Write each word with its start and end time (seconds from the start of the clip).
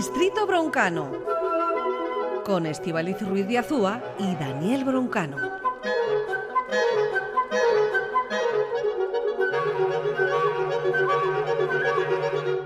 Distrito 0.00 0.46
Broncano, 0.46 1.12
con 2.46 2.64
Estivaliz 2.64 3.20
Ruiz 3.20 3.46
de 3.46 3.58
Azúa 3.58 4.02
y 4.18 4.34
Daniel 4.36 4.82
Broncano. 4.82 5.36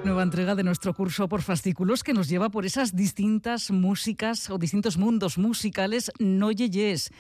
Nueva 0.05 0.23
entrega 0.23 0.55
de 0.55 0.63
nuestro 0.63 0.95
curso 0.95 1.29
por 1.29 1.43
fascículos 1.43 2.05
que 2.05 2.13
nos 2.13 2.29
lleva 2.29 2.51
por 2.51 2.67
esas 2.67 2.95
distintas 2.95 3.73
músicas 3.73 4.49
o 4.49 4.57
distintos 4.57 4.97
mundos 4.97 5.37
musicales 5.37 6.13
no 6.21 6.53
yeyes. 6.53 7.11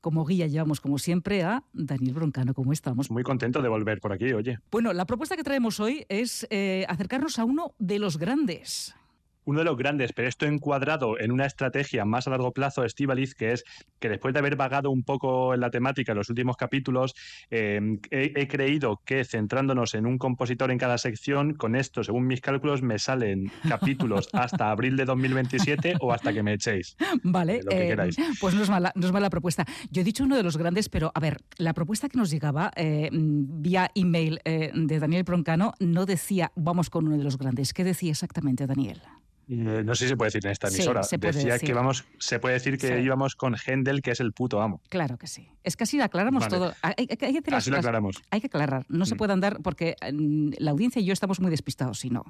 Como 0.00 0.24
guía 0.24 0.46
llevamos, 0.46 0.80
como 0.80 0.98
siempre, 0.98 1.42
a 1.42 1.64
Daniel 1.72 2.14
Broncano. 2.14 2.54
¿Cómo 2.54 2.72
estamos? 2.72 3.10
Muy 3.10 3.24
contento 3.24 3.60
de 3.60 3.68
volver 3.68 4.00
por 4.00 4.12
aquí, 4.12 4.32
oye. 4.34 4.60
Bueno, 4.70 4.92
la 4.92 5.04
propuesta 5.04 5.34
que 5.34 5.42
traemos 5.42 5.80
hoy 5.80 6.06
es 6.08 6.46
eh, 6.50 6.86
acercarnos 6.88 7.40
a 7.40 7.44
uno 7.44 7.74
de 7.80 7.98
los 7.98 8.18
grandes 8.18 8.94
uno 9.44 9.60
de 9.60 9.64
los 9.64 9.76
grandes, 9.76 10.12
pero 10.12 10.28
esto 10.28 10.46
encuadrado 10.46 11.18
en 11.18 11.32
una 11.32 11.46
estrategia 11.46 12.04
más 12.04 12.26
a 12.26 12.30
largo 12.30 12.52
plazo 12.52 12.84
Estivaliz, 12.84 13.34
que 13.34 13.52
es 13.52 13.64
que 13.98 14.08
después 14.08 14.34
de 14.34 14.40
haber 14.40 14.56
vagado 14.56 14.90
un 14.90 15.02
poco 15.02 15.54
en 15.54 15.60
la 15.60 15.70
temática 15.70 16.12
en 16.12 16.18
los 16.18 16.28
últimos 16.28 16.56
capítulos, 16.56 17.14
em, 17.50 17.98
he, 18.10 18.46
creído 18.48 19.00
que 19.04 19.24
centrándonos 19.24 19.94
en 19.94 20.06
un 20.06 20.18
compositor 20.18 20.70
en 20.70 20.78
cada 20.78 20.98
sección, 20.98 21.54
con 21.54 21.76
esto, 21.76 22.04
según 22.04 22.26
mis 22.26 22.40
cálculos, 22.40 22.82
me 22.82 22.98
salen 22.98 23.50
capítulos 23.68 24.28
hasta 24.32 24.70
abril 24.70 24.96
de 24.96 25.04
2027 25.04 25.94
o 26.00 26.12
hasta 26.12 26.32
que 26.32 26.42
me 26.42 26.54
echéis. 26.54 26.96
Vale, 27.22 27.60
eh, 27.70 27.96
pues 28.40 28.54
no 28.54 28.62
es, 28.62 28.70
mala, 28.70 28.92
no 28.94 29.06
es 29.06 29.12
mala 29.12 29.30
propuesta. 29.30 29.64
Yo 29.90 30.02
he 30.02 30.04
dicho 30.04 30.24
uno 30.24 30.36
de 30.36 30.42
los 30.42 30.56
grandes, 30.56 30.88
pero 30.88 31.10
a 31.14 31.20
ver, 31.20 31.38
la 31.56 31.72
propuesta 31.72 32.08
que 32.08 32.18
nos 32.18 32.30
llegaba 32.30 32.70
eh, 32.76 33.08
vía 33.12 33.90
email 33.94 34.40
eh, 34.44 34.70
de 34.74 34.98
Daniel 34.98 35.24
Broncano 35.24 35.74
no 35.80 36.06
decía 36.06 36.52
vamos 36.56 36.90
con 36.90 37.06
uno 37.06 37.16
de 37.16 37.24
los 37.24 37.38
grandes. 37.38 37.72
¿Qué 37.72 37.84
decía 37.84 38.10
exactamente 38.10 38.66
Daniel? 38.66 39.00
Eh, 39.48 39.82
no 39.84 39.94
sé 39.94 40.04
si 40.04 40.08
se 40.10 40.16
puede 40.16 40.28
decir 40.28 40.46
en 40.46 40.52
esta 40.52 40.68
emisora. 40.68 41.02
Decía 41.18 41.58
que 41.58 41.72
vamos, 41.72 42.04
se 42.18 42.38
puede 42.38 42.54
decir 42.54 42.78
que 42.78 43.00
íbamos 43.00 43.36
con 43.36 43.54
Händel, 43.54 44.02
que 44.02 44.12
es 44.12 44.20
el 44.20 44.32
puto 44.32 44.60
amo. 44.60 44.80
Claro 44.88 45.18
que 45.18 45.26
sí. 45.26 45.48
Es 45.62 45.76
que 45.76 45.84
así 45.84 46.00
aclaramos 46.00 46.46
todo. 46.48 46.74
Hay, 46.82 47.06
que 47.06 47.26
así 47.52 47.70
lo 47.70 47.78
aclaramos. 47.78 48.22
Hay 48.30 48.40
que 48.40 48.48
aclarar. 48.48 48.84
No 48.88 49.06
se 49.06 49.14
mm. 49.14 49.18
puede 49.18 49.32
andar 49.32 49.60
porque 49.62 49.96
mm, 50.12 50.52
la 50.58 50.70
audiencia 50.70 51.00
y 51.00 51.04
yo 51.04 51.12
estamos 51.12 51.40
muy 51.40 51.50
despistados, 51.50 51.98
si 51.98 52.10
no. 52.10 52.24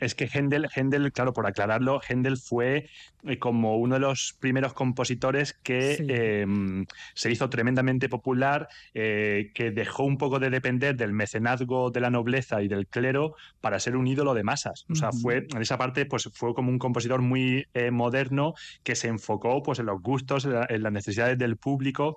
Es 0.00 0.14
que 0.14 0.28
Händel, 0.32 0.68
Händel, 0.74 1.12
claro, 1.12 1.32
por 1.32 1.46
aclararlo, 1.46 2.00
Händel 2.06 2.36
fue 2.36 2.88
eh, 3.22 3.38
como 3.38 3.78
uno 3.78 3.94
de 3.94 4.00
los 4.00 4.36
primeros 4.38 4.72
compositores 4.72 5.52
que 5.52 5.96
em, 6.08 6.86
se 7.14 7.30
hizo 7.30 7.48
tremendamente 7.48 8.08
popular, 8.08 8.68
eh, 8.92 9.50
que 9.54 9.70
dejó 9.70 10.04
un 10.04 10.18
poco 10.18 10.38
de 10.38 10.50
depender 10.50 10.96
del 10.96 11.12
mecenazgo 11.12 11.90
de 11.90 12.00
la 12.00 12.10
nobleza 12.10 12.62
y 12.62 12.68
del 12.68 12.86
clero 12.86 13.34
para 13.60 13.78
ser 13.78 13.96
un 13.96 14.06
ídolo 14.06 14.34
de 14.34 14.42
masas. 14.44 14.84
O 14.90 14.94
sea, 14.94 15.12
fue 15.12 15.46
en 15.54 15.62
esa 15.62 15.78
parte, 15.78 16.06
pues 16.06 16.28
fue 16.32 16.53
como 16.54 16.70
un 16.70 16.78
compositor 16.78 17.22
muy 17.22 17.66
eh, 17.74 17.90
moderno 17.90 18.54
que 18.82 18.94
se 18.94 19.08
enfocó 19.08 19.62
pues, 19.62 19.78
en 19.78 19.86
los 19.86 20.00
gustos, 20.00 20.44
en, 20.44 20.82
las 20.82 20.92
necesidades 20.92 21.38
del 21.38 21.56
público. 21.56 22.16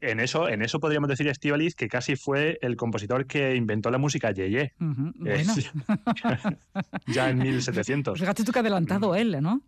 En 0.00 0.18
eso, 0.18 0.48
en 0.48 0.62
eso 0.62 0.80
podríamos 0.80 1.08
decir 1.08 1.28
Estivaliz 1.28 1.76
que 1.76 1.88
casi 1.88 2.16
fue 2.16 2.58
el 2.60 2.76
compositor 2.76 3.26
que 3.26 3.54
inventó 3.54 3.88
la 3.88 3.98
música 3.98 4.32
Yeye. 4.32 4.72
ya 7.06 7.30
en 7.30 7.38
1700. 7.38 8.18
Fíjate 8.18 8.42
tú 8.42 8.50
que 8.50 8.58
adelantado 8.58 9.14
él, 9.14 9.40
¿no? 9.40 9.62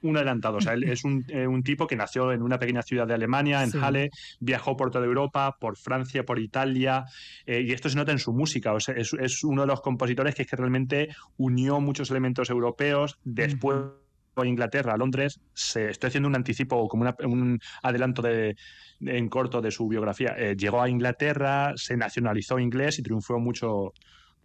Un, 0.00 0.16
adelantado. 0.16 0.56
O 0.56 0.60
sea, 0.62 0.72
él 0.72 0.84
es 0.84 1.02
eh, 1.28 1.46
un, 1.46 1.62
tipo 1.62 1.86
que 1.86 1.96
nació 1.96 2.32
en 2.32 2.42
una 2.42 2.58
pequeña 2.58 2.80
ciudad 2.80 3.06
de 3.06 3.12
Alemania, 3.12 3.62
en 3.62 3.72
Halle, 3.72 4.10
viajó 4.40 4.74
por 4.74 4.90
toda 4.90 5.04
Europa, 5.04 5.58
por 5.60 5.76
Francia, 5.76 6.24
por 6.24 6.38
Italia, 6.38 7.04
eh, 7.44 7.60
y 7.60 7.72
esto 7.72 7.90
se 7.90 7.96
nota 7.96 8.12
en 8.12 8.18
su 8.18 8.32
música. 8.32 8.72
O 8.72 8.80
sea, 8.80 8.94
es, 8.94 9.12
es, 9.12 9.44
uno 9.44 9.62
de 9.62 9.68
los 9.68 9.82
compositores 9.82 10.34
que, 10.34 10.42
es 10.42 10.48
que 10.48 10.56
realmente 10.56 11.08
unió 11.36 11.80
muchos 11.80 12.10
elementos 12.10 12.48
europeos. 12.48 13.18
Después 13.46 13.76
a 14.42 14.46
Inglaterra, 14.46 14.94
a 14.94 14.96
Londres, 14.96 15.40
se, 15.54 15.90
estoy 15.90 16.08
haciendo 16.08 16.28
un 16.28 16.36
anticipo, 16.36 16.88
como 16.88 17.12
un 17.24 17.58
adelanto 17.82 18.22
de, 18.22 18.56
en 19.00 19.28
corto 19.28 19.60
de 19.60 19.70
su 19.70 19.88
biografía. 19.88 20.34
Eh, 20.36 20.56
llegó 20.56 20.82
a 20.82 20.88
Inglaterra, 20.88 21.72
se 21.76 21.96
nacionalizó 21.96 22.58
inglés 22.58 22.98
y 22.98 23.02
triunfó 23.02 23.38
mucho, 23.38 23.92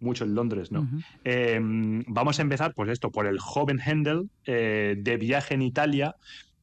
mucho 0.00 0.24
en 0.24 0.34
Londres, 0.34 0.72
¿no? 0.72 0.88
Em, 1.24 2.04
vamos 2.08 2.38
a 2.38 2.42
empezar, 2.42 2.72
pues 2.74 2.90
esto, 2.90 3.10
por 3.10 3.26
el 3.26 3.38
joven 3.38 3.80
Händel, 3.80 4.30
eh, 4.46 4.96
de 4.98 5.16
viaje 5.16 5.54
en 5.54 5.62
Italia. 5.62 6.14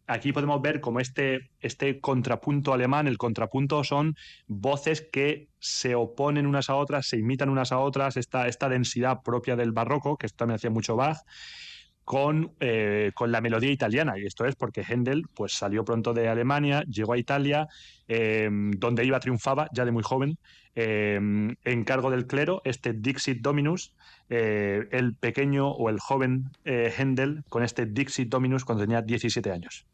Aquí 0.08 0.34
podemos 0.34 0.62
ver 0.62 0.82
como 0.82 1.00
este, 1.00 1.50
este 1.62 2.02
contrapunto 2.02 2.74
alemán, 2.74 3.08
el 3.08 3.18
contrapunto 3.18 3.84
son 3.84 4.16
voces 4.48 5.08
que 5.10 5.48
se 5.60 5.96
oponen 5.96 6.48
unas 6.48 6.70
a 6.70 6.76
otras, 6.76 7.08
se 7.08 7.18
imitan 7.18 7.48
unas 7.48 7.72
a 7.72 7.80
otras, 7.80 8.18
esta, 8.18 8.48
esta 8.48 8.68
densidad 8.68 9.22
propia 9.24 9.56
del 9.56 9.72
barroco, 9.72 10.18
que 10.18 10.26
esto 10.26 10.38
también 10.38 10.56
hacía 10.56 10.70
mucho 10.70 10.98
Bach, 10.98 11.20
con, 12.06 12.52
eh, 12.60 13.12
con, 13.14 13.32
la 13.32 13.42
melodía 13.42 13.72
italiana. 13.72 14.18
Y 14.18 14.26
esto 14.26 14.46
es 14.46 14.56
porque 14.56 14.84
Händel 14.84 15.24
pues, 15.34 15.54
salió 15.54 15.84
pronto 15.86 16.14
de 16.14 16.28
Alemania, 16.28 16.84
llegó 16.84 17.14
a 17.14 17.18
Italia, 17.18 17.68
em, 18.08 18.72
donde 18.72 19.06
iba 19.06 19.20
triunfaba 19.20 19.70
ya 19.74 19.86
de 19.86 19.92
muy 19.92 20.04
joven, 20.04 20.38
em, 20.76 21.56
en 21.64 21.84
cargo 21.84 22.12
del 22.12 22.28
clero, 22.28 22.62
este 22.66 22.94
Dixit 22.94 23.42
Dominus, 23.42 23.94
eh, 24.30 24.88
el 24.92 25.16
pequeño 25.16 25.70
o 25.70 25.90
el 25.90 26.00
joven 26.00 26.52
eh, 26.66 26.94
Händel 26.98 27.44
con 27.50 27.64
este 27.64 27.86
Dixit 27.86 28.30
Dominus 28.30 28.66
cuando 28.66 28.84
tenía 28.84 29.02
17 29.02 29.52
años. 29.52 29.86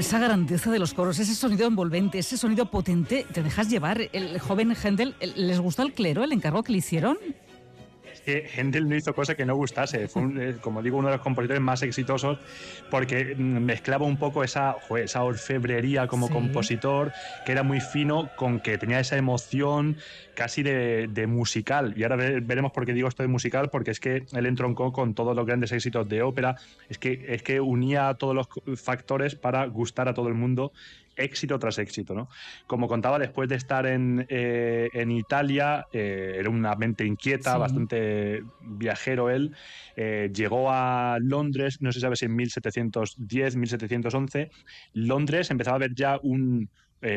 Esa 0.00 0.18
grandeza 0.18 0.70
de 0.70 0.78
los 0.78 0.94
coros, 0.94 1.18
ese 1.18 1.34
sonido 1.34 1.66
envolvente, 1.66 2.18
ese 2.18 2.36
sonido 2.36 2.70
potente, 2.70 3.26
te 3.32 3.42
dejas 3.42 3.68
llevar. 3.68 4.08
El 4.12 4.38
joven 4.38 4.74
Händel, 4.74 5.14
¿les 5.20 5.60
gustó 5.60 5.82
el 5.82 5.92
clero, 5.92 6.24
el 6.24 6.32
encargo 6.32 6.62
que 6.62 6.72
le 6.72 6.78
hicieron? 6.78 7.18
Que 8.24 8.48
Händel 8.54 8.88
no 8.88 8.96
hizo 8.96 9.14
cosa 9.14 9.34
que 9.34 9.44
no 9.44 9.54
gustase. 9.54 10.08
Fue, 10.08 10.22
eh, 10.38 10.56
como 10.60 10.82
digo, 10.82 10.98
uno 10.98 11.08
de 11.08 11.16
los 11.16 11.22
compositores 11.22 11.62
más 11.62 11.82
exitosos 11.82 12.38
porque 12.90 13.34
mezclaba 13.36 14.06
un 14.06 14.16
poco 14.16 14.44
esa, 14.44 14.76
esa 14.96 15.22
orfebrería 15.22 16.06
como 16.06 16.28
compositor, 16.30 17.12
que 17.44 17.52
era 17.52 17.62
muy 17.62 17.80
fino, 17.80 18.30
con 18.36 18.60
que 18.60 18.78
tenía 18.78 19.00
esa 19.00 19.16
emoción 19.16 19.96
casi 20.34 20.62
de, 20.62 21.26
musical. 21.28 21.94
Y 21.96 22.02
ahora 22.02 22.16
veremos 22.16 22.72
por 22.72 22.84
qué 22.86 22.92
digo 22.92 23.08
esto 23.08 23.22
de 23.22 23.28
musical, 23.28 23.70
porque 23.70 23.90
es 23.90 24.00
que 24.00 24.24
él 24.32 24.46
entroncó 24.46 24.92
con 24.92 25.14
todos 25.14 25.34
los 25.36 25.46
grandes 25.46 25.72
éxitos 25.72 26.08
de 26.08 26.22
ópera. 26.22 26.56
Es 26.88 26.98
que, 26.98 27.24
es 27.28 27.42
que 27.42 27.60
unía 27.60 28.14
todos 28.14 28.34
los 28.34 28.48
factores 28.80 29.34
para 29.34 29.66
gustar 29.66 30.08
a 30.08 30.14
todo 30.14 30.28
el 30.28 30.34
mundo 30.34 30.72
éxito 31.16 31.58
tras 31.58 31.78
éxito. 31.78 32.14
¿no? 32.14 32.28
Como 32.66 32.88
contaba, 32.88 33.18
después 33.18 33.48
de 33.48 33.56
estar 33.56 33.86
en, 33.86 34.26
eh, 34.28 34.88
en 34.92 35.10
Italia, 35.10 35.86
eh, 35.92 36.36
era 36.38 36.50
una 36.50 36.74
mente 36.74 37.04
inquieta, 37.04 37.56
bastante 37.56 38.42
viajero 38.60 39.30
él, 39.30 39.54
eh, 39.96 40.30
llegó 40.34 40.70
a 40.70 41.18
Londres, 41.20 41.80
no 41.80 41.92
se 41.92 42.00
sabe 42.00 42.16
si 42.16 42.26
en 42.26 42.36
1710, 42.36 43.56
1711, 43.56 44.50
Londres 44.92 45.50
empezaba 45.50 45.76
a 45.76 45.80
ver 45.80 45.94
ya 45.94 46.18
un, 46.22 46.68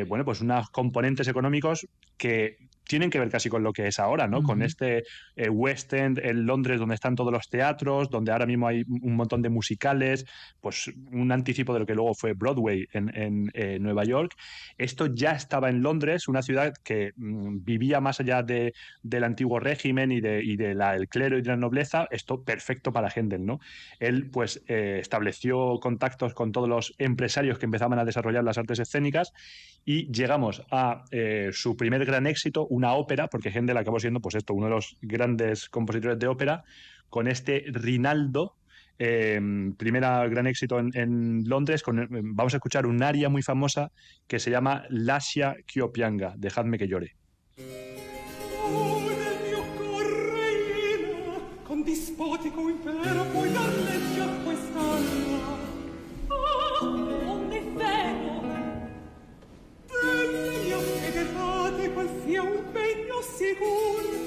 bueno, 0.07 0.25
pues 0.25 0.41
unos 0.41 0.69
componentes 0.69 1.29
económicos 1.29 1.88
que 2.17 2.66
tienen 2.87 3.09
que 3.09 3.19
ver 3.19 3.29
casi 3.29 3.49
con 3.49 3.63
lo 3.63 3.73
que 3.73 3.87
es 3.87 3.99
ahora, 3.99 4.27
¿no? 4.27 4.41
Con 4.41 4.61
este 4.61 5.03
eh, 5.35 5.49
West 5.49 5.93
End 5.93 6.19
en 6.19 6.45
Londres, 6.45 6.79
donde 6.79 6.95
están 6.95 7.15
todos 7.15 7.31
los 7.31 7.49
teatros, 7.49 8.09
donde 8.09 8.31
ahora 8.31 8.45
mismo 8.45 8.67
hay 8.67 8.83
un 8.87 9.15
montón 9.15 9.41
de 9.41 9.49
musicales, 9.49 10.25
pues 10.61 10.91
un 11.11 11.31
anticipo 11.31 11.73
de 11.73 11.79
lo 11.79 11.85
que 11.85 11.95
luego 11.95 12.13
fue 12.13 12.33
Broadway 12.33 12.87
en, 12.93 13.51
eh, 13.53 13.77
Nueva 13.79 14.03
York. 14.03 14.33
Esto 14.77 15.07
ya 15.07 15.31
estaba 15.31 15.69
en 15.69 15.81
Londres, 15.81 16.27
una 16.27 16.41
ciudad 16.41 16.73
que 16.83 17.11
mm, 17.15 17.63
vivía 17.63 17.99
más 17.99 18.19
allá 18.19 18.41
de, 18.43 18.73
del 19.03 19.23
antiguo 19.23 19.59
régimen 19.59 20.11
y, 20.11 20.21
de, 20.21 20.43
y 20.43 20.57
la, 20.57 20.95
el 20.95 21.07
clero 21.09 21.37
y 21.37 21.41
de 21.41 21.49
la 21.49 21.57
nobleza. 21.57 22.07
Esto 22.09 22.43
perfecto 22.43 22.91
para 22.93 23.09
Händel, 23.09 23.45
¿no? 23.45 23.59
Él, 23.99 24.29
pues, 24.29 24.63
eh, 24.67 24.99
estableció 25.01 25.79
contactos 25.81 26.33
con 26.33 26.51
todos 26.51 26.69
los 26.69 26.95
empresarios 26.97 27.59
que 27.59 27.65
empezaban 27.65 27.99
a 27.99 28.05
desarrollar 28.05 28.43
las 28.43 28.57
artes 28.57 28.79
escénicas 28.79 29.33
y 29.85 30.11
llegamos 30.11 30.63
a 30.69 31.05
su 31.51 31.77
primer 31.77 32.05
gran 32.05 32.27
éxito, 32.27 32.67
una 32.77 32.94
ópera, 32.94 33.27
porque 33.27 33.50
Händel 33.50 33.77
acabó 33.77 34.00
siendo, 34.00 34.21
pues 34.21 34.35
esto, 34.35 34.53
uno 34.53 34.68
de 34.68 34.71
los 34.71 34.97
grandes 35.01 35.68
compositores 35.68 36.19
de 36.19 36.27
ópera, 36.27 36.63
con 37.09 37.27
este 37.27 37.65
Rinaldo, 37.68 38.56
eh, 39.00 39.39
primera 39.77 40.27
gran 40.27 40.47
éxito 40.47 40.79
en, 40.79 41.44
Londres. 41.47 41.81
Con, 41.81 42.00
eh, 42.00 42.07
vamos 42.09 42.53
a 42.53 42.57
escuchar 42.57 42.85
un 42.85 43.01
aria 43.01 43.29
muy 43.29 43.41
famosa 43.41 43.91
que 44.27 44.39
se 44.39 44.51
llama 44.51 44.83
Lascia 44.89 45.57
Chiopianga, 45.65 46.35
Dejadme 46.38 46.77
que 46.77 46.88
llore. 46.88 47.15
Pegno 63.35 64.26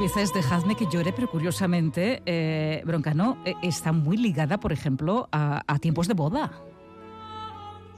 pieza 0.00 0.22
es 0.22 0.32
Dejadme 0.32 0.76
que 0.76 0.86
llore, 0.86 1.12
pero 1.12 1.28
curiosamente, 1.28 2.22
eh, 2.24 2.80
Broncano 2.86 3.36
eh, 3.44 3.52
está 3.62 3.92
muy 3.92 4.16
ligada, 4.16 4.58
por 4.58 4.72
ejemplo, 4.72 5.28
a, 5.30 5.78
tiempos 5.78 6.08
de 6.08 6.14
boda. 6.14 6.50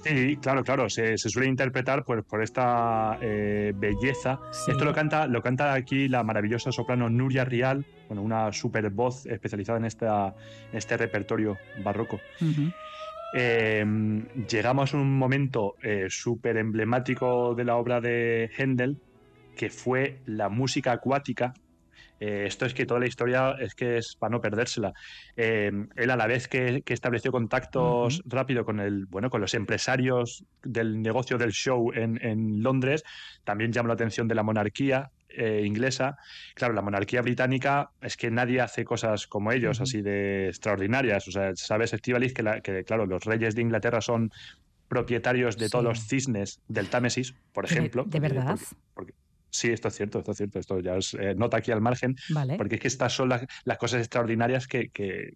Sí, 0.02 0.36
claro, 0.38 0.64
claro. 0.64 0.90
Se, 0.90 1.16
suele 1.16 1.46
interpretar 1.46 2.02
por, 2.02 2.24
por 2.24 2.42
esta 2.42 3.18
eh, 3.20 3.72
belleza. 3.76 4.40
Esto 4.66 4.84
lo 4.84 4.92
canta, 4.92 5.28
lo 5.28 5.42
canta 5.42 5.74
aquí 5.74 6.08
la 6.08 6.24
maravillosa 6.24 6.72
soprano 6.72 7.08
Nuria 7.08 7.44
Rial, 7.44 7.86
bueno, 8.08 8.22
una 8.22 8.52
super 8.52 8.90
voz 8.90 9.24
especializada 9.26 9.78
en, 9.78 9.84
esta, 9.84 10.34
este 10.72 10.96
repertorio 10.96 11.56
barroco. 11.84 12.18
llegamos 13.32 14.92
a 14.92 14.96
un 14.96 15.16
momento 15.16 15.76
súper 16.08 16.56
emblemático 16.56 17.54
de 17.54 17.64
la 17.64 17.76
obra 17.76 18.00
de 18.00 18.50
Händel, 18.58 18.98
que 19.54 19.70
fue 19.70 20.18
la 20.26 20.48
música 20.48 20.90
acuática 20.90 21.54
eh, 22.24 22.46
esto 22.46 22.66
es 22.66 22.72
que 22.72 22.86
toda 22.86 23.00
la 23.00 23.08
historia 23.08 23.56
es 23.58 23.74
que 23.74 23.96
es 23.96 24.14
para 24.14 24.30
no 24.30 24.40
perdérsela. 24.40 24.92
Eh, 25.34 25.72
él 25.96 26.10
a 26.10 26.14
la 26.14 26.28
vez 26.28 26.46
que, 26.46 26.84
estableció 26.86 27.32
contactos 27.32 28.22
rápido 28.26 28.64
con 28.64 28.78
el, 28.78 29.06
bueno, 29.06 29.28
con 29.28 29.40
los 29.40 29.54
empresarios 29.54 30.44
del 30.62 31.02
negocio 31.02 31.36
del 31.36 31.50
show 31.50 31.90
en, 31.92 32.62
Londres, 32.62 33.02
también 33.42 33.72
llamó 33.72 33.88
la 33.88 33.94
atención 33.94 34.28
de 34.28 34.36
la 34.36 34.44
monarquía, 34.44 35.10
eh, 35.30 35.62
inglesa. 35.64 36.16
Claro, 36.54 36.74
la 36.74 36.82
monarquía 36.82 37.22
británica 37.22 37.90
es 38.00 38.16
que 38.16 38.30
nadie 38.30 38.60
hace 38.60 38.84
cosas 38.84 39.26
como 39.26 39.50
ellos, 39.50 39.80
así 39.80 40.00
de 40.00 40.46
extraordinarias. 40.46 41.26
O 41.26 41.32
sea, 41.32 41.50
sabes, 41.56 41.92
Estivalis, 41.92 42.34
que, 42.34 42.60
que, 42.62 42.84
claro, 42.84 43.04
los 43.04 43.24
reyes 43.24 43.56
de 43.56 43.62
Inglaterra 43.62 44.00
son 44.00 44.30
propietarios 44.86 45.56
de 45.56 45.68
todos 45.68 45.84
los 45.84 46.06
cisnes 46.06 46.60
del 46.68 46.88
Támesis, 46.88 47.34
por 47.52 47.64
ejemplo. 47.64 48.04
¿De, 48.04 48.20
verdad? 48.20 48.60
Sí, 49.52 49.70
esto 49.70 49.88
es 49.88 49.94
cierto, 49.94 50.18
esto 50.18 50.30
es 50.32 50.36
cierto. 50.38 50.58
Esto 50.58 50.80
ya 50.80 50.96
es 50.96 51.12
eh, 51.14 51.34
nota 51.36 51.58
aquí 51.58 51.70
al 51.70 51.82
margen. 51.82 52.16
Porque 52.56 52.76
es 52.76 52.80
que 52.80 52.88
estas 52.88 53.12
son 53.12 53.28
las, 53.28 53.46
cosas 53.78 54.00
extraordinarias 54.00 54.66
que, 54.66 54.88
que 54.88 55.34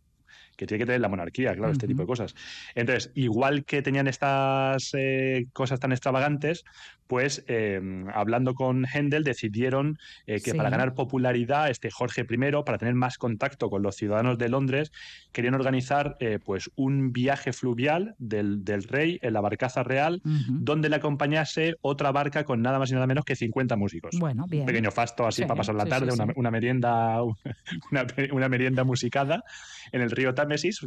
tiene 0.64 0.78
que 0.78 0.86
tener 0.86 1.00
la 1.00 1.08
monarquía, 1.08 1.54
claro, 1.54 1.72
este 1.72 1.86
tipo 1.86 2.02
de 2.02 2.06
cosas. 2.06 2.34
Entonces, 2.74 3.10
igual 3.14 3.64
que 3.64 3.82
tenían 3.82 4.06
estas 4.06 4.90
eh, 4.94 5.46
cosas 5.52 5.80
tan 5.80 5.92
extravagantes, 5.92 6.64
pues 7.06 7.44
eh, 7.46 7.80
hablando 8.14 8.54
con 8.54 8.84
Händel 8.84 9.22
decidieron 9.22 9.98
eh, 10.26 10.40
que 10.40 10.54
para 10.54 10.70
ganar 10.70 10.94
popularidad, 10.94 11.70
este 11.70 11.90
Jorge 11.90 12.22
I, 12.28 12.62
para 12.64 12.78
tener 12.78 12.94
más 12.94 13.18
contacto 13.18 13.70
con 13.70 13.82
los 13.82 13.96
ciudadanos 13.96 14.38
de 14.38 14.48
Londres, 14.48 14.92
querían 15.32 15.54
organizar 15.54 16.16
pues 16.44 16.70
un 16.74 17.12
viaje 17.12 17.52
fluvial 17.52 18.14
del, 18.18 18.64
rey 18.88 19.18
en 19.22 19.32
la 19.34 19.40
barcaza 19.40 19.82
real, 19.82 20.20
donde 20.24 20.88
le 20.88 20.96
acompañase 20.96 21.76
otra 21.80 22.12
barca 22.12 22.44
con 22.44 22.62
nada 22.62 22.78
más 22.78 22.90
y 22.90 22.94
nada 22.94 23.06
menos 23.06 23.24
que 23.24 23.36
50 23.36 23.76
músicos. 23.76 24.16
Bueno, 24.18 24.46
bien. 24.48 24.62
Un 24.62 24.66
pequeño 24.66 24.90
fasto 24.90 25.26
así 25.26 25.42
para 25.42 25.56
pasar 25.56 25.74
la 25.74 25.86
tarde, 25.86 26.12
una, 26.36 26.50
merienda, 26.50 27.22
una, 28.32 28.48
merienda 28.48 28.84
musicada 28.84 29.44
en 29.92 30.02
el 30.02 30.10
río 30.10 30.34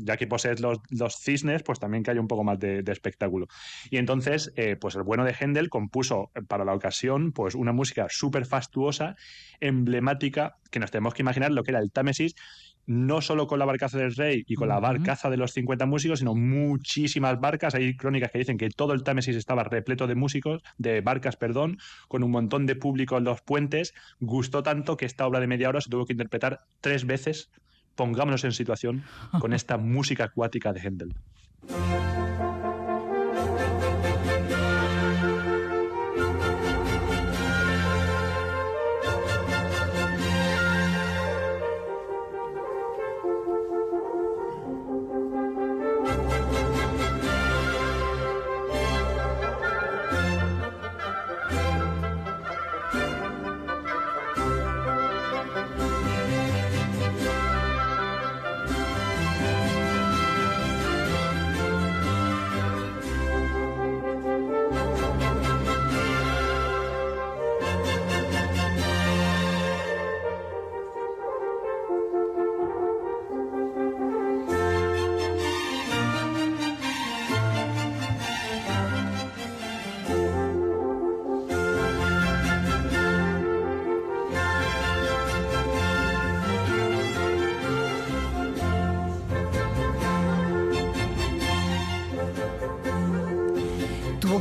Ya 0.03 0.17
que 0.17 0.27
posees 0.27 0.59
los, 0.59 0.79
los, 0.89 1.15
cisnes, 1.15 1.63
pues 1.63 1.79
también 1.79 2.03
que 2.03 2.11
haya 2.11 2.21
un 2.21 2.27
poco 2.27 2.43
más 2.43 2.59
de, 2.59 2.83
espectáculo. 2.87 3.47
Y 3.89 3.97
entonces, 3.97 4.51
eh, 4.55 4.75
pues 4.75 4.95
el 4.95 5.03
bueno 5.03 5.23
de 5.23 5.33
Händel 5.33 5.69
compuso 5.69 6.31
para 6.47 6.65
la 6.65 6.73
ocasión 6.73 7.31
pues 7.31 7.55
una 7.55 7.71
música 7.71 8.07
súper 8.09 8.45
fastuosa, 8.45 9.15
emblemática, 9.59 10.57
que 10.71 10.79
nos 10.79 10.91
tenemos 10.91 11.13
que 11.13 11.21
imaginar 11.21 11.51
lo 11.51 11.63
que 11.63 11.71
era 11.71 11.79
el 11.79 11.91
Támesis 11.91 12.35
no 12.89 13.21
solo 13.21 13.45
con 13.45 13.59
la 13.59 13.65
barcaza 13.65 13.99
del 13.99 14.15
rey 14.15 14.43
y 14.47 14.55
con 14.55 14.67
la 14.67 14.79
barcaza 14.79 15.29
de 15.29 15.37
los 15.37 15.51
50 15.51 15.85
músicos, 15.85 16.19
sino 16.19 16.33
muchísimas 16.33 17.39
barcas. 17.39 17.75
Hay 17.75 17.95
crónicas 17.95 18.31
que 18.31 18.39
dicen 18.39 18.57
que 18.57 18.71
todo 18.71 18.93
el 18.93 19.03
Támesis 19.03 19.35
estaba 19.35 19.63
repleto 19.63 20.07
de 20.07 20.15
músicos, 20.15 20.63
de 20.79 21.01
barcas, 21.01 21.35
perdón, 21.35 21.77
con 22.07 22.23
un 22.23 22.31
montón 22.31 22.65
de 22.65 22.75
público 22.75 23.15
en 23.19 23.25
los 23.25 23.41
puentes. 23.41 23.93
Gustó 24.19 24.63
tanto 24.63 24.97
que 24.97 25.05
esta 25.05 25.27
obra 25.27 25.39
de 25.39 25.45
media 25.45 25.69
hora 25.69 25.81
se 25.81 25.91
tuvo 25.91 26.07
que 26.07 26.13
interpretar 26.13 26.61
tres 26.81 27.05
veces 27.05 27.51
pongámonos 27.99 28.45
en 28.45 28.53
situación 28.53 29.03
con 29.41 29.51
esta 29.51 29.75
música 29.95 30.23
acuática 30.23 30.71
de 30.71 30.79
Händel. 30.79 31.13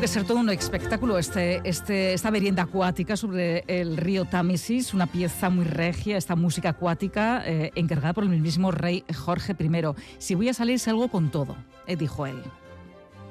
Ser 0.09 0.25
todo 0.25 0.39
un 0.39 0.49
espectáculo 0.49 1.19
este, 1.19 1.61
este, 1.65 2.15
esta 2.15 2.31
merienda 2.31 2.63
acuática 2.63 3.15
sobre 3.17 3.65
el 3.67 3.99
río 3.99 4.25
Támesis, 4.25 4.95
una 4.95 5.07
pieza 5.07 5.51
muy 5.51 5.67
regia, 5.67 6.17
esta 6.17 6.35
música 6.35 6.71
acuática 6.71 7.43
eh, 7.45 7.73
encargada 7.75 8.15
por 8.15 8.25
el 8.25 8.31
mismísimo 8.31 8.71
rey 8.71 9.05
Jorge 9.15 9.55
I. 9.59 9.83
Si 10.17 10.35
voy 10.35 10.49
a 10.49 10.55
salir, 10.55 10.79
salgo 10.79 11.09
con 11.09 11.31
todo, 11.31 11.57
eh, 11.87 11.97
dijo 11.97 12.27
él. 12.27 12.43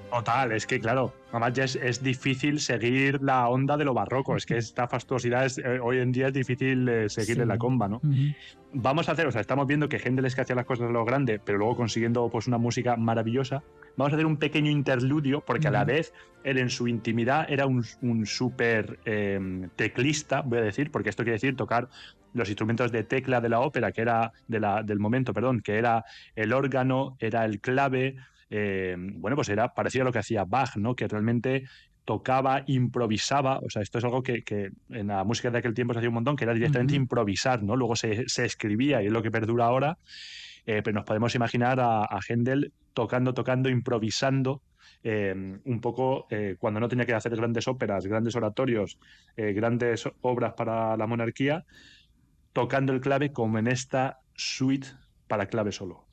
Total, 0.09 0.51
es 0.53 0.65
que 0.65 0.79
claro, 0.79 1.13
además 1.31 1.53
ya 1.53 1.63
es, 1.65 2.01
difícil 2.01 2.59
seguir 2.59 3.21
la 3.21 3.49
onda 3.49 3.75
de 3.75 3.83
lo 3.83 3.93
barroco, 3.93 4.37
es 4.37 4.45
que 4.45 4.57
esta 4.57 4.87
fastuosidad 4.87 5.45
es, 5.45 5.57
eh, 5.57 5.79
hoy 5.81 5.99
en 5.99 6.11
día 6.11 6.27
es 6.27 6.33
difícil 6.33 6.87
eh, 6.87 7.09
seguirle 7.09 7.45
la 7.45 7.57
comba, 7.57 7.87
¿no? 7.87 8.01
Vamos 8.73 9.09
a 9.09 9.13
hacer, 9.13 9.27
o 9.27 9.31
sea, 9.31 9.41
estamos 9.41 9.67
viendo 9.67 9.89
que 9.89 9.97
Händel 9.97 10.25
es 10.25 10.35
que 10.35 10.41
hacía 10.41 10.55
las 10.55 10.65
cosas 10.65 10.89
a 10.89 10.91
lo 10.91 11.03
grande, 11.03 11.39
pero 11.43 11.57
luego 11.57 11.75
consiguiendo 11.75 12.29
pues 12.29 12.47
una 12.47 12.57
música 12.57 12.95
maravillosa. 12.95 13.63
Vamos 13.97 14.13
a 14.13 14.15
hacer 14.15 14.25
un 14.25 14.37
pequeño 14.37 14.71
interludio, 14.71 15.41
porque 15.41 15.67
a 15.67 15.71
la 15.71 15.83
vez 15.83 16.13
él 16.43 16.57
en 16.57 16.69
su 16.69 16.87
intimidad 16.87 17.45
era 17.49 17.65
un, 17.65 17.83
un 18.01 18.25
súper 18.25 18.99
em, 19.05 19.69
teclista, 19.75 20.41
voy 20.41 20.59
a 20.59 20.61
decir, 20.61 20.91
porque 20.91 21.09
esto 21.09 21.23
quiere 21.23 21.35
decir 21.35 21.55
tocar 21.55 21.89
los 22.33 22.49
instrumentos 22.49 22.91
de 22.91 23.03
tecla 23.03 23.41
de 23.41 23.49
la 23.49 23.59
ópera, 23.59 23.91
que 23.91 24.01
era 24.01 24.31
de 24.47 24.59
la, 24.59 24.83
del 24.83 24.99
momento, 24.99 25.33
perdón, 25.33 25.61
que 25.61 25.77
era 25.77 26.05
el 26.35 26.53
órgano, 26.53 27.17
era 27.19 27.45
el 27.45 27.59
clave, 27.59 28.15
eh, 28.49 28.95
bueno, 28.97 29.35
pues 29.35 29.49
era 29.49 29.73
parecido 29.73 30.03
a 30.03 30.05
lo 30.05 30.11
que 30.11 30.19
hacía 30.19 30.45
Bach, 30.45 30.75
¿no? 30.77 30.95
Que 30.95 31.07
realmente 31.07 31.63
tocaba, 32.05 32.63
improvisaba, 32.67 33.59
o 33.59 33.69
sea, 33.69 33.81
esto 33.81 33.97
es 33.97 34.03
algo 34.05 34.23
que, 34.23 34.71
en 34.89 35.07
la 35.07 35.23
música 35.25 35.51
de 35.51 35.57
aquel 35.57 35.73
tiempo 35.73 35.93
se 35.93 35.99
hacía 35.99 36.09
un 36.09 36.15
montón, 36.15 36.37
que 36.37 36.45
era 36.45 36.53
directamente 36.53 36.95
improvisar, 36.95 37.63
¿no? 37.63 37.75
Luego 37.75 37.95
se, 37.97 38.25
escribía 38.37 39.03
y 39.03 39.07
es 39.07 39.11
lo 39.11 39.21
que 39.21 39.31
perdura 39.31 39.65
ahora, 39.65 39.97
eh, 40.65 40.81
pero 40.83 40.95
nos 40.95 41.03
podemos 41.03 41.35
imaginar 41.35 41.79
a, 41.81 42.03
a 42.03 42.19
Händel 42.25 42.71
tocando, 42.93 43.33
tocando, 43.33 43.69
improvisando, 43.69 44.61
eh, 45.03 45.59
un 45.65 45.81
poco 45.81 46.27
cuando 46.59 46.79
no 46.79 46.87
tenía 46.87 47.05
que 47.05 47.13
hacer 47.13 47.35
grandes 47.35 47.67
óperas, 47.67 48.07
grandes 48.07 48.35
oratorios, 48.35 48.97
grandes 49.35 50.09
obras 50.21 50.53
para 50.53 50.95
la 50.95 51.07
monarquía, 51.07 51.65
tocando 52.53 52.93
el 52.93 53.01
clave 53.01 53.33
como 53.33 53.59
en 53.59 53.67
esta 53.67 54.19
suite 54.33 54.87
para 55.27 55.47
clave 55.47 55.71
solo. 55.73 56.06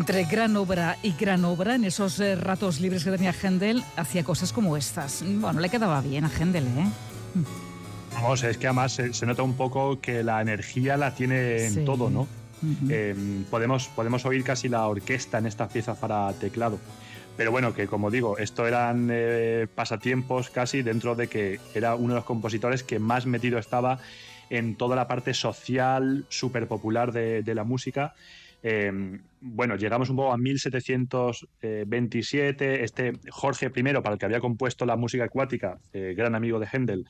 Entre 0.00 0.24
gran 0.24 0.56
obra 0.56 0.96
y 1.02 1.12
gran 1.12 1.44
obra, 1.44 1.74
en 1.74 1.84
esos 1.84 2.18
eh, 2.20 2.34
ratos 2.34 2.80
libres 2.80 3.04
que 3.04 3.10
tenía 3.10 3.34
Händel, 3.34 3.84
hacía 3.96 4.24
cosas 4.24 4.50
como 4.50 4.78
estas. 4.78 5.22
Bueno, 5.26 5.60
le 5.60 5.68
quedaba 5.68 6.00
bien 6.00 6.24
a 6.24 6.30
Händel, 6.30 6.64
¿eh? 6.68 6.86
Vamos, 8.14 8.42
es 8.42 8.56
que 8.56 8.66
además 8.66 8.92
se, 8.92 9.26
nota 9.26 9.42
un 9.42 9.58
poco 9.58 10.00
que 10.00 10.24
la 10.24 10.40
energía 10.40 10.96
la 10.96 11.14
tiene 11.14 11.66
en 11.66 11.84
todo, 11.84 12.08
¿no? 12.08 12.26
Em, 12.88 13.44
podemos, 13.44 13.88
podemos 13.88 14.24
oír 14.24 14.42
casi 14.42 14.70
la 14.70 14.86
orquesta 14.86 15.36
en 15.36 15.44
estas 15.44 15.70
piezas 15.70 15.98
para 15.98 16.32
teclado. 16.32 16.78
Pero 17.36 17.50
bueno, 17.50 17.74
que 17.74 17.86
como 17.86 18.10
digo, 18.10 18.38
esto 18.38 18.66
eran 18.66 19.10
eh, 19.12 19.66
pasatiempos 19.74 20.48
casi 20.48 20.80
dentro 20.80 21.14
de 21.14 21.28
que 21.28 21.60
era 21.74 21.94
uno 21.94 22.14
de 22.14 22.20
los 22.20 22.24
compositores 22.24 22.82
que 22.82 22.98
más 22.98 23.26
metido 23.26 23.58
estaba 23.58 23.98
en 24.48 24.76
toda 24.76 24.96
la 24.96 25.06
parte 25.06 25.34
social, 25.34 26.24
súper 26.30 26.68
popular 26.68 27.12
de, 27.12 27.42
de 27.42 27.54
la 27.54 27.64
música 27.64 28.14
Em, 28.62 29.22
bueno, 29.40 29.76
llegamos 29.76 30.10
un 30.10 30.16
poco 30.16 30.32
a 30.32 30.38
1727. 30.38 32.84
Este 32.84 33.12
Jorge 33.30 33.72
I, 33.74 33.82
para 33.82 34.12
el 34.12 34.18
que 34.18 34.26
había 34.26 34.40
compuesto 34.40 34.84
la 34.84 34.96
música 34.96 35.24
acuática, 35.24 35.78
eh, 35.92 36.12
gran 36.16 36.34
amigo 36.34 36.58
de 36.58 36.66
Händel, 36.66 37.06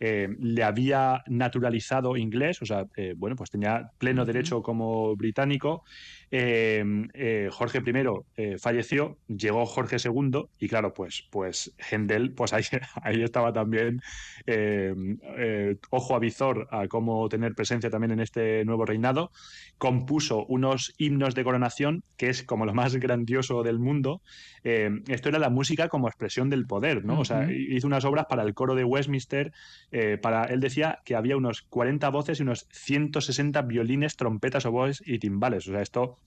eh, 0.00 0.28
le 0.38 0.62
había 0.62 1.22
naturalizado 1.26 2.16
inglés, 2.16 2.60
o 2.62 2.66
sea, 2.66 2.86
eh, 2.96 3.14
bueno, 3.16 3.36
pues 3.36 3.50
tenía 3.50 3.90
pleno 3.98 4.24
derecho 4.24 4.62
como 4.62 5.14
británico. 5.16 5.84
Jorge 6.30 7.78
I 7.78 8.58
falleció, 8.58 9.18
llegó 9.28 9.64
Jorge 9.66 9.98
II 10.04 10.46
y 10.58 10.68
claro, 10.68 10.92
pues, 10.92 11.28
pues 11.30 11.72
Händel, 11.78 12.32
pues 12.32 12.52
ahí, 12.52 12.64
ahí 13.02 13.22
estaba 13.22 13.52
también 13.52 14.00
ojo 15.90 16.16
a 16.16 16.18
visor 16.18 16.66
a 16.72 16.88
cómo 16.88 17.28
tener 17.28 17.54
presencia 17.54 17.88
también 17.88 18.12
en 18.12 18.20
este 18.20 18.64
nuevo 18.64 18.84
reinado 18.84 19.30
compuso 19.78 20.44
unos 20.46 20.94
himnos 20.98 21.34
de 21.34 21.44
coronación 21.44 22.02
que 22.16 22.28
es 22.28 22.42
como 22.42 22.64
lo 22.64 22.74
más 22.74 22.96
grandioso 22.96 23.62
del 23.62 23.78
mundo. 23.78 24.22
Eh, 24.62 24.90
esto 25.08 25.28
era 25.28 25.38
la 25.38 25.50
música 25.50 25.88
como 25.88 26.08
expresión 26.08 26.50
del 26.50 26.66
poder, 26.66 27.04
¿no? 27.04 27.20
O 27.20 27.24
sea, 27.24 27.50
hizo 27.50 27.86
unas 27.86 28.04
obras 28.04 28.26
para 28.28 28.42
el 28.42 28.54
coro 28.54 28.74
de 28.74 28.84
Westminster. 28.84 29.52
Eh, 29.96 30.18
para, 30.18 30.46
él 30.46 30.58
decía 30.58 30.98
que 31.04 31.14
había 31.14 31.36
unos 31.36 31.62
40 31.62 32.08
voces 32.08 32.40
y 32.40 32.42
unos 32.42 32.66
160 32.72 33.62
violines, 33.62 34.16
trompetas, 34.16 34.66
oboes 34.66 35.00
y 35.06 35.20
timbales. 35.20 35.68
O 35.68 35.70
sea, 35.70 35.82
esto 35.82 36.18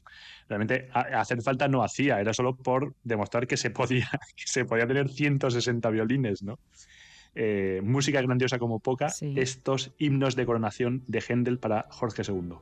realmente 0.47 0.87
hacer 0.93 1.41
falta 1.41 1.67
no 1.67 1.83
hacía, 1.83 2.21
era 2.21 2.31
solo 2.31 2.55
por 2.55 2.95
demostrar 3.03 3.45
que 3.45 3.57
se 3.57 3.69
podía, 3.69 4.09
que 4.37 4.47
se 4.47 4.63
podía 4.63 4.87
tener 4.87 5.09
160 5.09 5.89
violines, 5.89 6.43
¿no? 6.43 6.59
Eh, 7.35 7.81
música 7.83 8.21
grandiosa 8.21 8.57
como 8.57 8.79
poca, 8.79 9.07
estos 9.35 9.91
himnos 9.97 10.37
de 10.37 10.45
coronación 10.45 11.03
de 11.07 11.19
Händel 11.19 11.59
para 11.59 11.87
Jorge 11.89 12.21
II. 12.25 12.53